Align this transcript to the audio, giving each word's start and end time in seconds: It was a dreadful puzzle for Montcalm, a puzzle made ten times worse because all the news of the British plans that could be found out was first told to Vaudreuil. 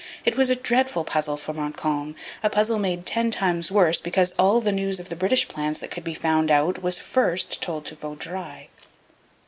It 0.25 0.35
was 0.35 0.49
a 0.49 0.55
dreadful 0.55 1.03
puzzle 1.03 1.37
for 1.37 1.53
Montcalm, 1.53 2.15
a 2.41 2.49
puzzle 2.49 2.79
made 2.79 3.05
ten 3.05 3.29
times 3.29 3.71
worse 3.71 4.01
because 4.01 4.33
all 4.39 4.59
the 4.59 4.71
news 4.71 4.99
of 4.99 5.09
the 5.09 5.15
British 5.15 5.47
plans 5.47 5.77
that 5.77 5.91
could 5.91 6.03
be 6.03 6.15
found 6.15 6.49
out 6.49 6.81
was 6.81 6.97
first 6.97 7.61
told 7.61 7.85
to 7.85 7.95
Vaudreuil. 7.95 8.65